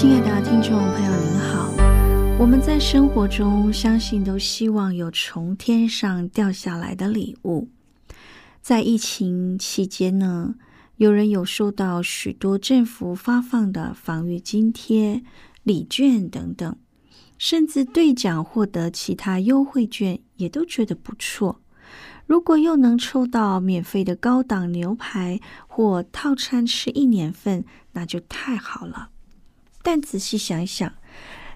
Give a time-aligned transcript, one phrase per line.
[0.00, 1.70] 亲爱的听众朋友，您好。
[2.38, 7.68] 我们在生活中，相信都希望有从天上掉下来的礼物。
[8.62, 10.54] 在疫情期间呢，
[10.96, 15.22] 有人有收到许多政府发放的防御津贴、
[15.64, 16.74] 礼券等等，
[17.36, 21.60] 甚至兑奖获得其他优惠券，也都觉得不错。
[22.24, 29.10] 如果又能抽到免费的高档牛排或套餐吃一年份，那就太好了。
[29.82, 30.92] 但仔细想想，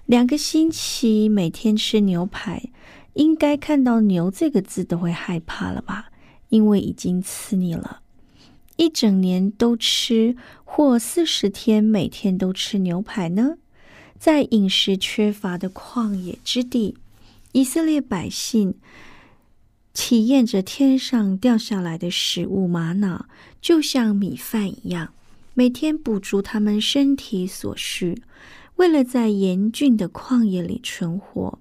[0.05, 2.69] 两个星期每天吃牛排，
[3.13, 6.11] 应该看到“牛”这个字都会害怕了吧？
[6.49, 8.01] 因为已经吃腻了。
[8.77, 13.57] 一整年都吃，或四十天每天都吃牛排呢？
[14.19, 16.97] 在饮食缺乏的旷野之地，
[17.53, 18.75] 以色列百姓
[19.93, 23.27] 体验着天上掉下来的食物玛瑙，
[23.61, 25.13] 就像米饭一样。
[25.57, 28.21] 每天补足他们身体所需，
[28.75, 31.59] 为了在严峻的旷野里存活，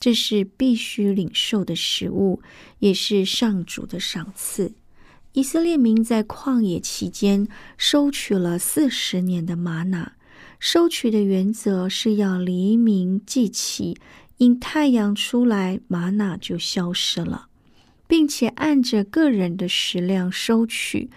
[0.00, 2.42] 这是必须领受的食物，
[2.80, 4.74] 也是上主的赏赐。
[5.34, 7.46] 以色列民在旷野期间
[7.78, 10.14] 收取了四十年的玛瑙，
[10.58, 13.96] 收取的原则是要黎明即起，
[14.38, 17.46] 因太阳出来，玛瑙就消失了，
[18.08, 21.10] 并且按着个人的食量收取。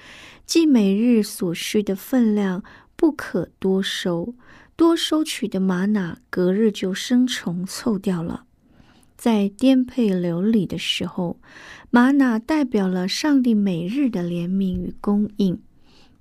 [0.49, 2.63] 即每日所需的分量
[2.95, 4.33] 不可多收，
[4.75, 8.45] 多收取的玛瑙隔日就生虫臭掉了。
[9.15, 11.39] 在颠沛流离的时候，
[11.91, 15.61] 玛瑙代表了上帝每日的怜悯与供应。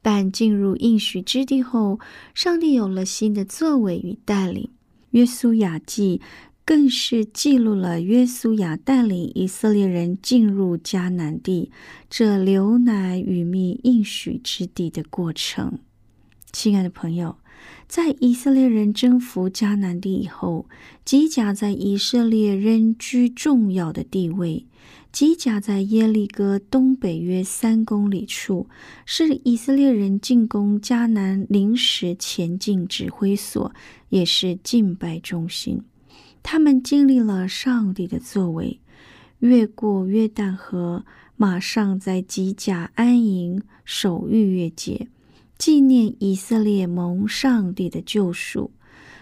[0.02, 1.98] 但进入应许之地后，
[2.34, 4.68] 上帝有了新的作为与带领。
[5.12, 6.20] 约书亚记。
[6.68, 11.72] 更是记录了约书亚带领以色列人进入迦南地
[12.10, 15.78] 这流奶与蜜应许之地的过程。
[16.52, 17.38] 亲爱的朋友，
[17.86, 20.68] 在以色列人征服迦南地以后，
[21.06, 24.66] 吉甲在以色列仍居重要的地位。
[25.10, 28.68] 吉甲在耶利哥东北约三公里处，
[29.06, 33.72] 是以色列人进攻迦南临时前进指挥所，
[34.10, 35.80] 也是敬拜中心。
[36.50, 38.80] 他们经历了上帝的作为，
[39.40, 41.04] 越过约旦河，
[41.36, 45.08] 马上在吉甲安营守逾越节，
[45.58, 48.70] 纪念以色列蒙上帝的救赎。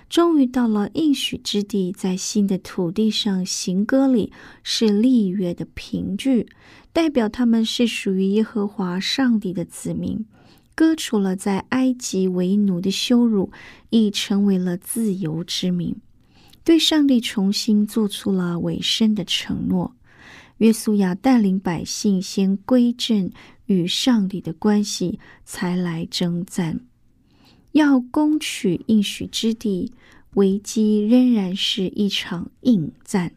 [0.09, 4.33] 终于到了应许之地，在新的土地上行歌礼，
[4.63, 6.47] 是立约的凭据，
[6.93, 10.25] 代表他们是属于耶和华上帝的子民，
[10.77, 13.51] 割除了在埃及为奴的羞辱，
[13.91, 15.97] 已成为了自由之民。
[16.67, 19.95] 对上帝重新做出了委身的承诺，
[20.57, 23.31] 约书亚带领百姓先归正
[23.67, 26.81] 与上帝的关系，才来征战。
[27.71, 29.93] 要攻取应许之地，
[30.35, 33.37] 危机仍然是一场硬战，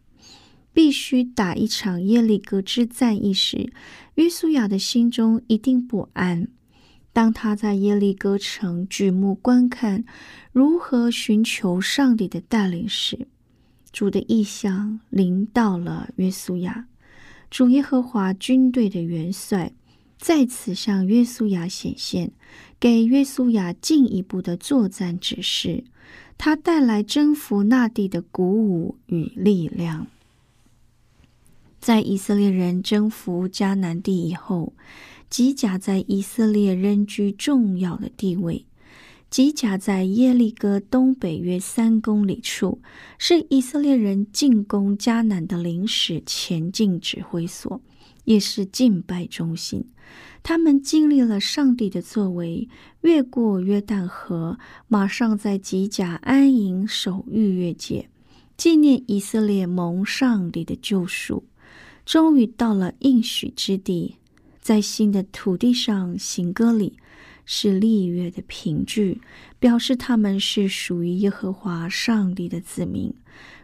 [0.73, 3.15] 必须打一场耶利哥之战。
[3.23, 3.71] 一时，
[4.15, 6.47] 约书亚的心中一定不安。
[7.11, 10.05] 当他在耶利哥城举目观看
[10.59, 13.29] 如何寻求上帝的带领时，
[13.93, 16.85] 主的意象临到了约书亚。
[17.49, 19.71] 主耶和华军队的元帅
[20.17, 22.33] 再次向约书亚显现，
[22.77, 25.85] 给约书亚进一步的作战指示。
[26.37, 30.07] 他带来征服那地的鼓舞与力量。
[31.79, 34.73] 在以色列人征服迦南地以后。
[35.29, 38.65] 吉甲在以色列仍居重要的地位。
[39.29, 42.81] 吉甲在耶利哥东北约三公里处，
[43.19, 47.79] 是以色列人进攻迦南的临时前进指挥所，
[48.25, 49.85] 也是敬拜中心。
[50.41, 52.67] 他们经历了上帝的作为，
[53.01, 58.09] 越过约旦河，马上在吉甲安营守逾越节，
[58.57, 61.43] 纪念以色列蒙上帝的救赎。
[62.03, 64.15] 终于到了应许之地，
[64.59, 66.97] 在新的土地上行歌礼，
[67.51, 69.19] 是立约的凭据，
[69.57, 73.11] 表示他们是属于耶和华上帝的子民，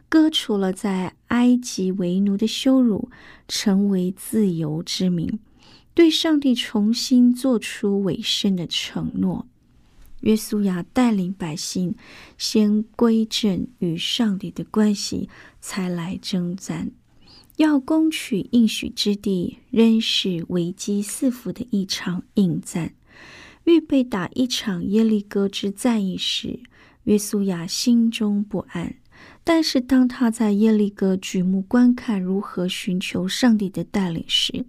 [0.10, 3.12] 割除了在埃及为奴的羞辱，
[3.48, 5.40] 成为自由之民。
[5.94, 9.46] 对上帝重新做出委身的承诺，
[10.22, 11.94] 约书亚带领百姓
[12.40, 15.30] 先归正与上帝的关系，
[15.62, 16.90] 才来征战。
[17.58, 22.96] 要攻取应许之地，仍是危机四伏的一场硬战。
[23.66, 26.60] 预备打一场耶利哥之战役时，
[27.04, 28.96] 约书亚心中不安。
[29.44, 34.66] 但是当他在耶利哥举目观看如何寻求上帝的带领时，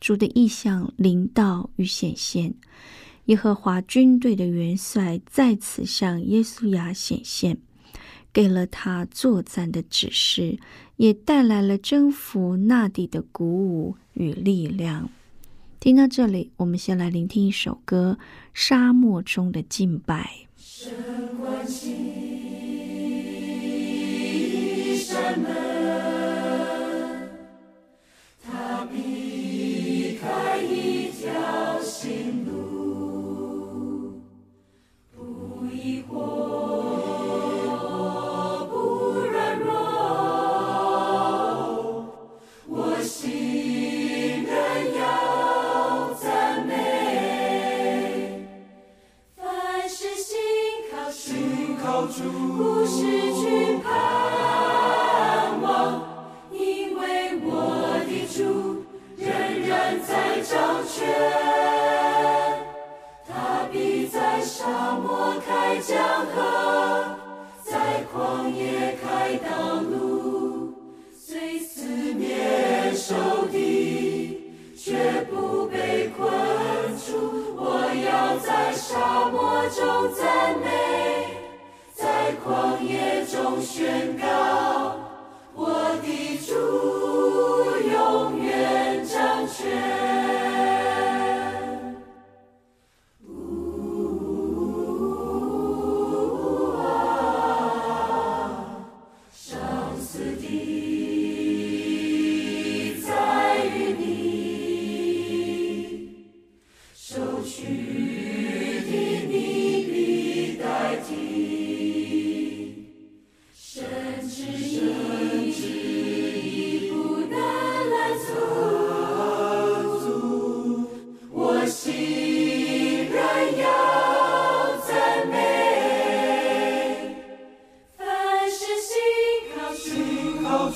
[0.00, 2.54] 主的意象临到与显现，
[3.26, 7.56] 耶和华军队的元帅再次向耶稣亚显现，
[8.32, 10.58] 给了他作战的指示，
[10.96, 15.08] 也带来了征服那地的鼓舞与力量。
[15.86, 18.18] 听到这里，我们先来聆听一首歌
[18.52, 20.28] 《沙漠中的敬拜》。
[21.38, 21.94] 关心，
[25.40, 25.75] 门。
[78.88, 81.40] 沙漠中赞美
[81.92, 84.75] 在旷野中宣告。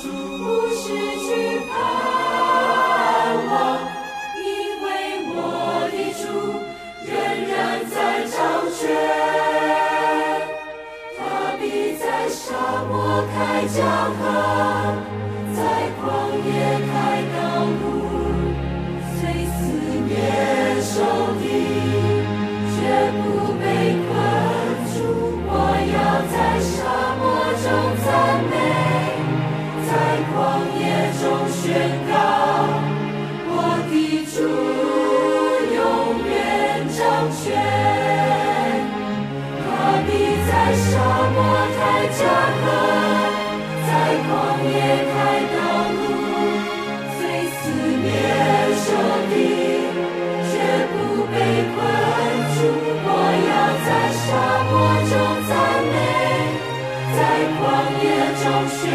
[0.02, 0.59] to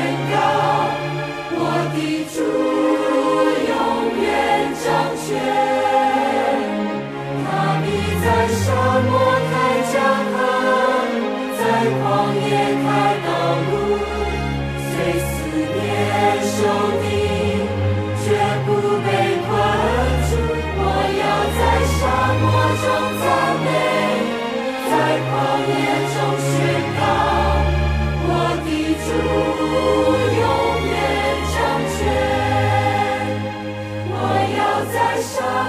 [0.06, 0.55] Sing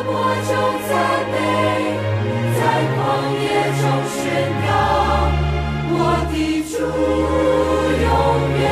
[0.08, 0.10] 我
[0.46, 0.50] 就
[0.88, 0.90] 在
[1.32, 1.34] 北
[2.56, 2.58] 在
[2.94, 2.96] 旷
[3.42, 3.44] 野
[3.80, 4.16] 中宣
[4.66, 4.68] 告
[5.92, 5.94] 我
[6.30, 6.34] 的
[6.70, 6.74] 主
[8.02, 8.06] 永
[8.60, 8.64] 远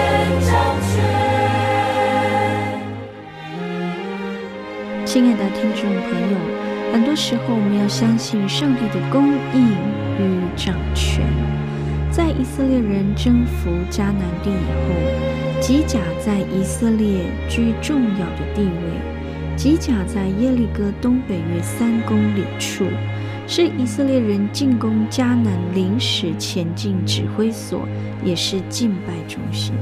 [0.46, 0.52] 掌
[0.88, 0.92] 权
[5.04, 6.34] 亲爱的听众朋友
[6.92, 9.74] 很多时候我们要相信上帝的公义
[10.18, 10.22] 与
[10.56, 11.54] 掌权。
[12.16, 19.13] 在以色列人征服迦南地以后吉甲在以色列居重要的地位。
[19.64, 22.84] 吉甲在耶利哥东北约三公里处，
[23.48, 27.88] 是以色列人进攻迦南临时前进指挥所，
[28.22, 29.72] 也是敬拜中心。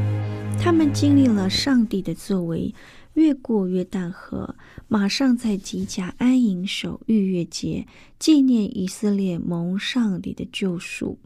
[0.56, 2.72] 他们经历了上帝的作为，
[3.14, 4.54] 越过约旦河，
[4.86, 7.84] 马上在吉甲安营守逾越节，
[8.20, 11.18] 纪念以色列蒙上帝的救赎。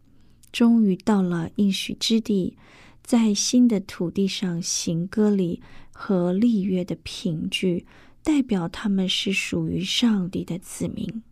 [0.51, 2.57] 终于到了应许之地，
[3.03, 5.61] 在新的土地上行割礼
[5.93, 7.85] 和立约的凭据，
[8.27, 11.23] 代表他们是属于上帝的子民。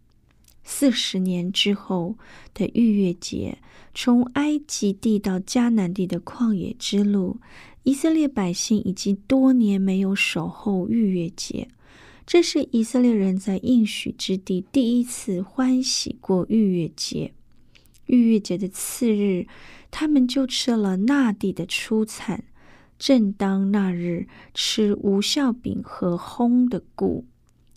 [0.63, 2.17] 四十年之后
[2.55, 3.59] 的逾越节，
[3.93, 7.41] 从埃及地到迦南地的旷野之路，
[7.83, 11.67] 以色列百姓已经多年没有守候逾越节，
[12.25, 17.33] 这是以色列人在应许之地第一次欢喜过逾越节。
[18.07, 19.49] 逾越节的次日，
[19.91, 22.45] 他们就吃了那地的出产。
[23.05, 27.27] 正当那日吃无效饼和烘的谷，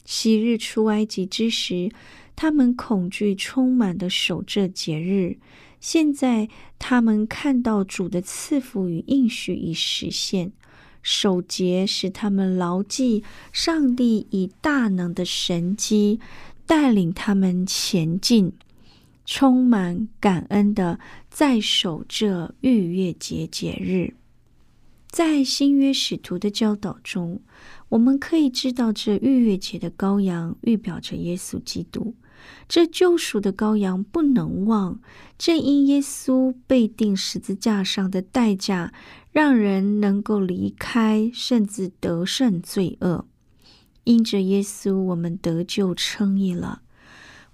[0.05, 1.91] 昔日出埃及之时，
[2.33, 5.37] 他们恐惧充满的守这节日。
[5.81, 6.47] 现在
[6.79, 10.53] 他们看到主的赐福与应许已实现，
[11.03, 16.21] 守节使他们牢记上帝以大能的神机
[16.65, 18.53] 带领他们前进。
[19.25, 20.97] 充满感恩的，
[21.29, 24.13] 在守这逾越节节日，
[25.09, 27.41] 在新约使徒的教导中，
[27.89, 32.13] 我们可以知道，这逾越节的羔羊预表着耶稣基督。
[32.67, 34.99] 这救赎的羔羊不能忘，
[35.37, 38.93] 正因耶稣被钉十字架上的代价，
[39.31, 43.25] 让人能够离开，甚至得胜罪恶。
[44.03, 46.83] 因着耶稣，我们得救称义了。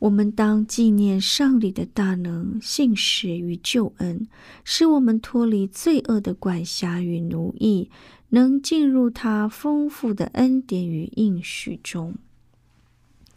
[0.04, 4.28] 我们当纪念上帝的大能、信实与救恩，
[4.66, 7.90] 使我们脱离罪恶的管辖与奴役，
[8.30, 12.16] 能进入他丰富的恩典与应许中。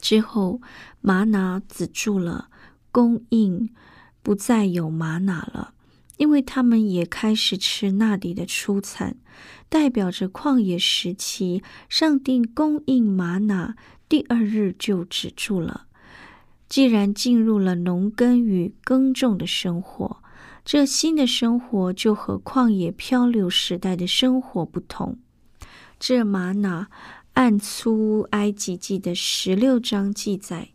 [0.01, 0.61] 之后，
[1.01, 2.49] 玛拿止住了
[2.91, 3.71] 供应，
[4.25, 5.73] 不再有玛拿了，
[6.17, 9.17] 因为他们也开始吃那里的出产，
[9.69, 13.77] 代表着旷野时期上帝供应玛拿，
[14.09, 15.87] 第二日就止住了。
[16.69, 20.17] 既然进入了农耕与耕种的生活，
[20.65, 25.17] 这新的生活就和旷野漂流时代的生活不同。
[26.01, 26.89] 这玛瑙
[27.35, 30.71] 按出埃及记的十六章记载，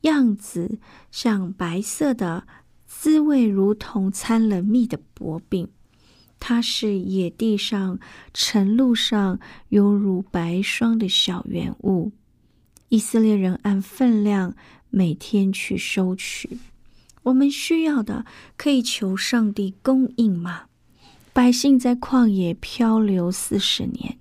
[0.00, 0.78] 样子
[1.10, 2.46] 像白色的，
[2.86, 5.68] 滋味如同掺了蜜的薄饼。
[6.40, 7.98] 它是野地上、
[8.32, 12.12] 晨露上犹如白霜的小圆物。
[12.88, 14.54] 以色列人按分量。
[14.96, 16.58] 每天去收取，
[17.24, 18.24] 我们需要的
[18.56, 20.66] 可以求上帝供应吗？
[21.32, 24.18] 百姓在旷野漂流四十年，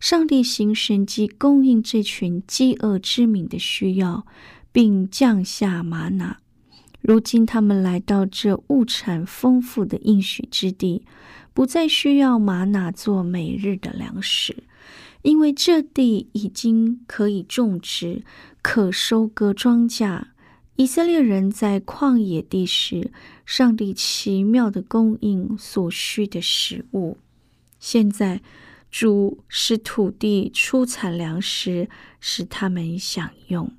[0.00, 4.26] 上帝行神迹供应这群饥饿之民的需要，
[4.72, 6.38] 并降下玛瑙。
[7.02, 11.02] 如今他们来到这物产丰富的应许之地，
[11.52, 14.64] 不再需要玛瑙做每日的粮食。
[15.26, 18.22] 因为这地已经可以种植，
[18.62, 20.26] 可收割庄稼。
[20.76, 23.10] 以色列人在旷野地时，
[23.44, 27.18] 上帝奇妙的供应所需的食物。
[27.80, 28.40] 现在，
[28.88, 31.88] 主使土地出产粮食，
[32.20, 33.72] 使他们享用。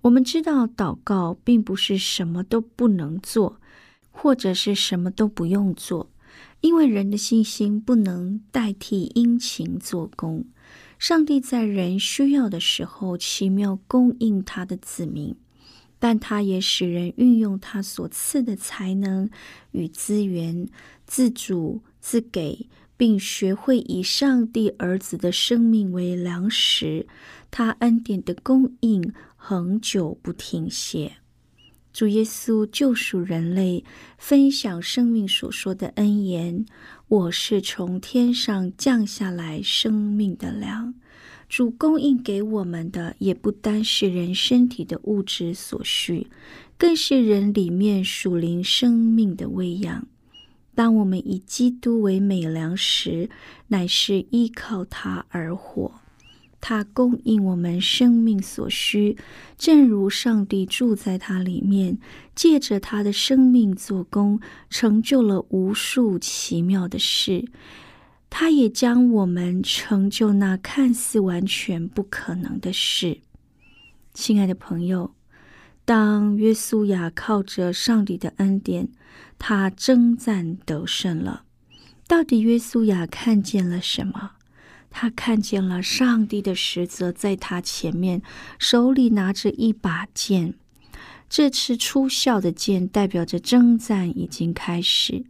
[0.00, 3.60] 我们知道，祷告并不是什么都不能做，
[4.10, 6.10] 或者是什么都不用做。
[6.60, 10.44] 因为人的信心不能代替殷勤做工，
[10.98, 15.36] 上帝在人需要的时候奇妙供应他的子民，
[15.98, 19.30] 但他也使人运用他所赐的才能
[19.70, 20.68] 与资源，
[21.06, 27.06] 自主自给，并学会以上帝儿子的生命为粮食。
[27.50, 31.18] 他恩典的供应恒久不停歇。
[31.92, 33.82] 主耶稣救赎人类，
[34.18, 36.64] 分享生命所说的恩言。
[37.08, 40.94] 我是从天上降下来生命的粮。
[41.48, 46.28] 主供应给我们的，也不单是人身体的物质所需，
[46.76, 50.06] 更是人里面属灵生命的喂养。
[50.74, 53.30] 当我们以基督为美粮时，
[53.68, 55.90] 乃是依靠他而活。
[56.60, 59.16] 他供应我们生命所需，
[59.56, 61.98] 正如上帝住在他里面，
[62.34, 67.44] 借着他的生命做工，成就了无数奇妙的事。
[68.30, 73.20] 他也将我们成就那看似完全不可能的事。
[74.12, 75.14] 亲爱的朋友，
[75.84, 78.88] 当约书亚靠着上帝的恩典，
[79.38, 81.44] 他征战得胜了。
[82.06, 84.32] 到底约书亚看见了什么？
[84.90, 88.22] 他看见了上帝的使者在他前面，
[88.58, 90.54] 手里拿着一把剑。
[91.28, 95.24] 这次出鞘的剑代表着征战已经开始。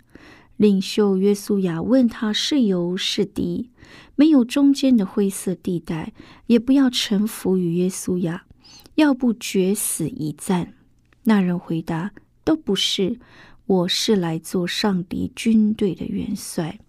[0.57, 3.71] 领袖约书亚问他是友是敌，
[4.17, 6.13] 没有中间的灰色地带，
[6.47, 8.45] 也不要臣服于约书亚，
[8.95, 10.75] 要不决死一战。
[11.25, 12.13] 那人回答：
[12.43, 13.19] 都不是，
[13.67, 16.81] 我是来做上帝军队的元帅。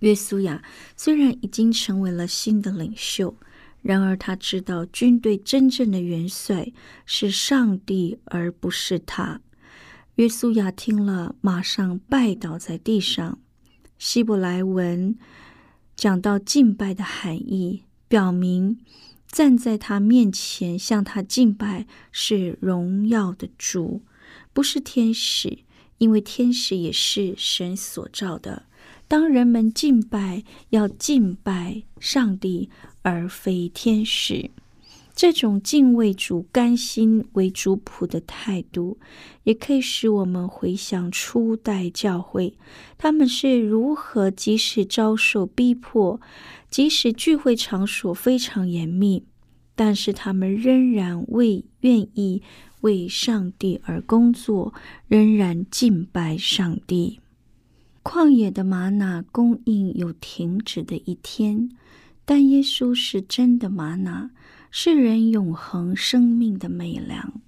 [0.00, 0.62] 约书亚
[0.96, 3.34] 虽然已经成为了新的领袖，
[3.80, 6.72] 然而他知道军队真正的元帅
[7.06, 9.40] 是上帝，而不是他。
[10.16, 13.38] 约书亚听了，马上拜倒在地上。
[13.98, 15.16] 希伯来文
[15.94, 18.78] 讲到敬拜的含义，表明
[19.28, 24.02] 站在他面前向他敬拜是荣耀的主，
[24.52, 25.58] 不是天使，
[25.98, 28.64] 因为天使也是神所造的。
[29.10, 32.70] 当人们敬拜，要敬拜上帝，
[33.02, 34.52] 而非天使。
[35.16, 38.98] 这种敬畏主、甘心为主仆的态度，
[39.42, 42.56] 也可以使我们回想初代教会，
[42.96, 46.20] 他们是如何即使遭受逼迫，
[46.70, 49.24] 即使聚会场所非常严密，
[49.74, 52.40] 但是他们仍然为愿意
[52.82, 54.72] 为上帝而工作，
[55.08, 57.19] 仍然敬拜上帝。
[58.02, 61.70] 旷野的玛瑙供应有停止的一天，
[62.24, 64.30] 但耶稣是真的玛瑙，
[64.70, 67.40] 是人永恒生命的美粮，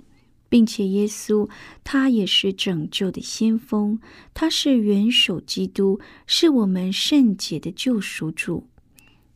[0.48, 1.48] 并且耶稣
[1.82, 3.98] 他也是拯救的先锋，
[4.34, 8.66] 他是元首基督，是我们圣洁的救赎主。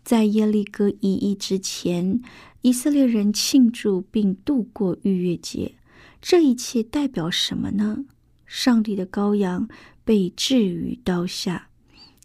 [0.04, 2.20] 在耶利哥一役之前，
[2.60, 5.74] 以色列人庆祝并度过逾越节，
[6.20, 8.04] 这一切代表什么呢？
[8.46, 9.68] 上帝的羔羊。
[10.04, 11.66] 被置于刀下，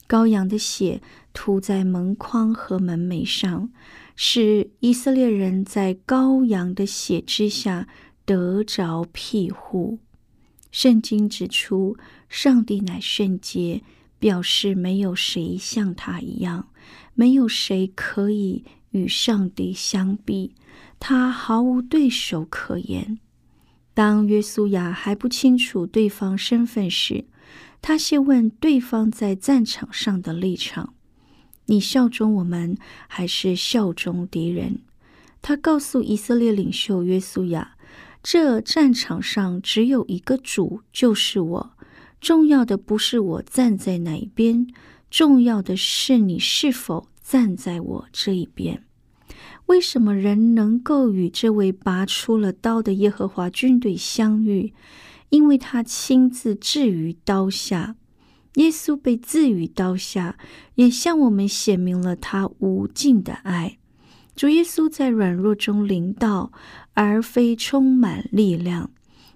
[0.07, 1.01] 羔羊的血
[1.33, 3.71] 涂在门框和门楣上，
[4.15, 7.87] 使以色列人在羔羊的血之下
[8.23, 9.97] 得着庇护。
[10.69, 11.97] 圣经指出，
[12.29, 13.81] 上帝乃圣洁，
[14.19, 16.67] 表示没有谁像他一样，
[17.15, 20.53] 没有谁可以与上帝相比，
[20.99, 23.17] 他毫无对手可言。
[24.01, 27.25] 当约书亚还不清楚对方身份时，
[27.83, 30.95] 他先问对方在战场上的立场
[31.69, 32.75] ：“你效忠我们，
[33.07, 34.79] 还是效忠敌人？”
[35.43, 37.75] 他告诉以色列领袖约书亚
[38.23, 41.71] ：“这战场上只有一个主，就是我。
[42.19, 44.65] 重要的不是我站在哪一边，
[45.11, 48.83] 重要的是你是否站在我这一边。”
[49.67, 54.73] 为什么人能够与这位拔出了刀的耶和华军队相遇？
[55.29, 57.95] 因为他亲自置于刀下，
[58.55, 60.37] 耶稣被置于刀下，
[60.75, 63.77] 也向我们显明了他无尽的爱。
[64.35, 66.51] 主耶稣在软弱中临到，
[66.93, 68.91] 而非充满力量。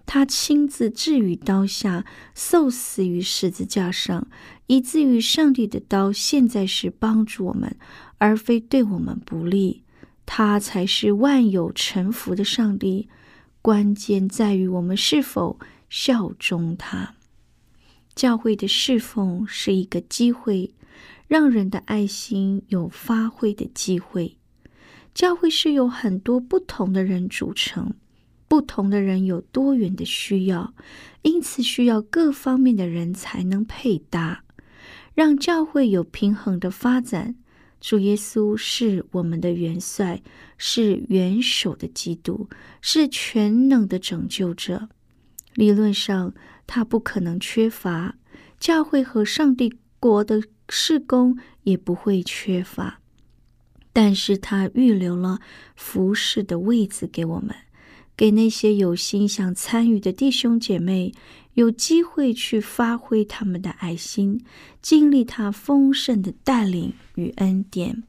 [0.06, 4.28] 他亲自置于刀下，受死于十字架上，
[4.68, 7.78] 以至于上帝的刀现在是帮助我们，
[8.18, 9.85] 而非对我们不利。
[10.26, 13.10] 他才是万有臣服的上帝。
[13.62, 15.60] 关键在于我们是否。
[15.88, 17.14] 效忠他，
[18.16, 20.74] 教会的侍奉是一个机会，
[21.28, 24.36] 让人的爱心有发挥的机会。
[25.14, 27.94] 教会是由很多不同的人组成，
[28.50, 30.74] 不同的人有多元的需要，
[31.22, 34.44] 因此需要各方面的人才能配搭，
[35.14, 37.36] 让教会有平衡的发展。
[37.86, 40.24] 主耶稣是我们的元帅，
[40.58, 42.50] 是元首的基督，
[42.82, 44.90] 是全能的拯救者。
[45.54, 46.34] 理论上，
[46.66, 48.16] 他不可能缺乏
[48.60, 53.02] 教会和上帝国的事工，也不会缺乏。
[53.94, 55.38] 但是他预留了
[55.76, 57.56] 服侍的位子给我们，
[58.18, 61.14] 给那些有心想参与的弟兄姐妹
[61.56, 64.40] 有机会去发挥他们的爱心，
[64.82, 68.04] 经历他丰盛的带领与恩典。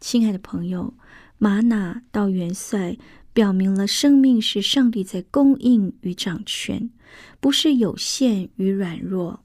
[0.00, 0.94] 亲爱的朋友，
[1.38, 2.96] 玛纳到元帅。
[3.32, 6.88] 表明了生命是上帝在供应与掌权，
[7.38, 9.40] 不是有限与软弱。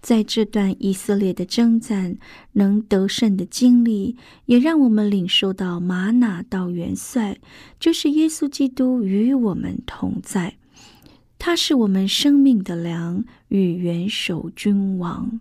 [0.00, 2.16] 在这段以色列的征战
[2.52, 7.40] 能得胜的经历，也让我们领受到玛拿到元帅，
[7.80, 10.56] 就是耶稣基督与我们同在，
[11.40, 15.40] 他是我们生命的粮与元首君王。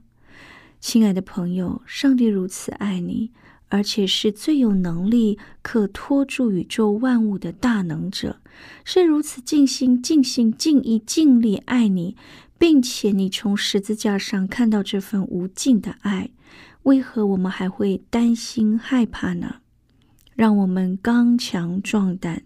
[0.79, 3.31] 亲爱的朋友，上帝如此爱你。
[3.71, 8.37] 而且是最有能力可托住宇宙万物的大能者，
[8.83, 12.15] 是如此尽心、尽心、尽意、尽力爱你，
[12.57, 16.31] 并且你从十字架上看到这份无尽的爱，
[16.81, 19.57] 为何我们还会担心害怕呢？
[20.33, 22.41] 让我们刚强壮胆，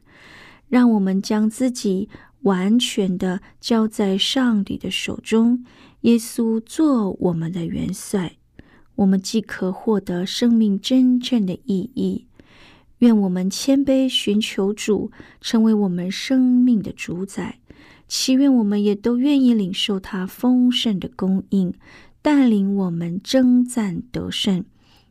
[0.67, 2.09] 让我们将自己
[2.43, 5.65] 完全的交在上帝的手中，
[6.01, 8.37] 耶稣做我们的元帅。
[8.95, 12.27] 我们即可获得生命真正的意义。
[12.99, 17.59] 愿我们谦卑寻求主，成为我们生命的主宰。
[18.07, 21.73] 祈愿我们也都愿意领受他丰盛的供应，
[22.21, 24.63] 带领我们征战得胜，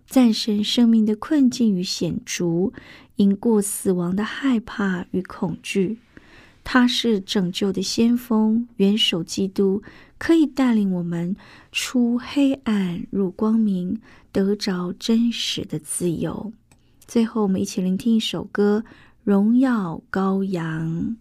[0.06, 2.72] 战胜生命的困境与险阻，
[3.16, 5.98] 赢过死亡的害怕与恐惧。
[6.64, 9.82] 他是拯救的先锋，元首基督。
[10.18, 11.34] 可以带领我们
[11.72, 16.52] 出黑暗入光明，得着真实的自由。
[17.08, 18.84] 最后，我们一起聆听一首歌
[19.24, 21.16] 《荣耀羔羊》。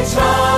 [0.00, 0.57] return.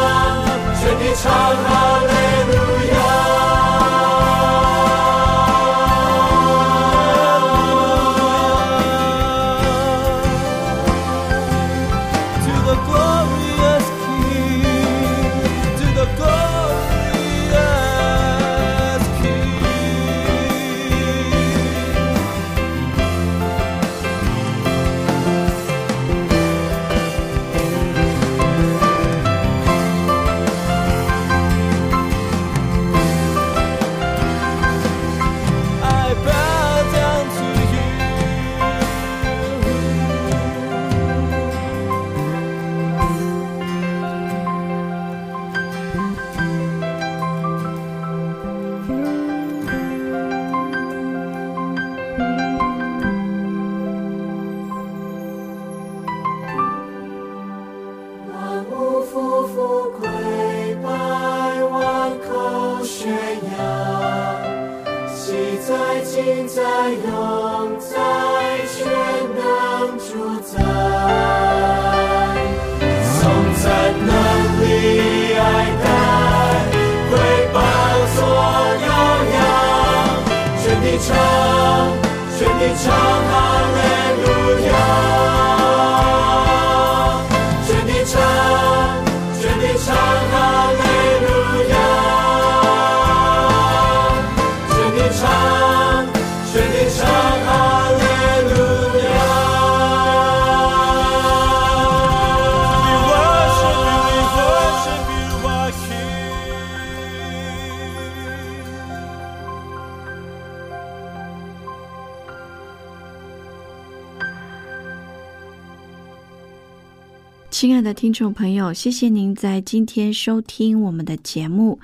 [117.60, 121.78] 亲爱的听众朋友，谢谢您在今天收听我们的节目。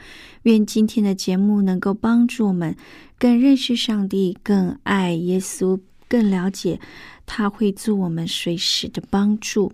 [0.45, 2.75] 愿今天的节目能够帮助我们
[3.19, 6.81] 更认识上帝，更爱耶稣，更了解
[7.27, 9.71] 他会做我们随时的帮助。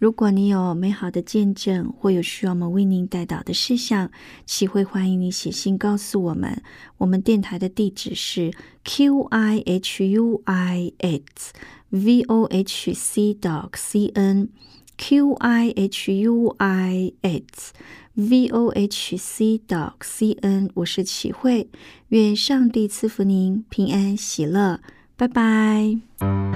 [0.00, 4.10] 如果你有美好的见证，或有需要我们为您带导的事项，
[4.46, 6.60] 启会欢迎你写信告诉我们。
[6.98, 11.52] 我们电台的地址是 q i h u i x
[11.90, 14.48] v o h c dot c n
[14.96, 17.72] q i h u i x
[18.14, 20.70] v o h c dot c n。
[20.74, 21.68] 我是启慧，
[22.08, 24.80] 愿上帝赐福您平安喜乐，
[25.16, 26.55] 拜拜。